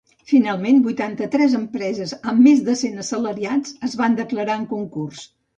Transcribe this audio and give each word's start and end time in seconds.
Finalment, 0.29 0.79
vuitanta-tres 0.85 1.53
empreses 1.59 2.15
amb 2.33 2.43
més 2.47 2.65
de 2.71 2.77
cent 2.81 2.99
assalariats 3.05 3.79
es 3.89 3.97
van 4.03 4.21
declarar 4.23 4.61
en 4.63 4.69
concurs. 4.77 5.25